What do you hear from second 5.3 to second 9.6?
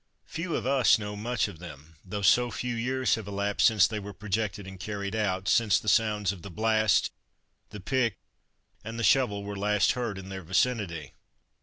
since the sounds of the blast, the pick, and the shovel were